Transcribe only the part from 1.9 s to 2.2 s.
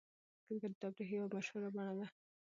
ده.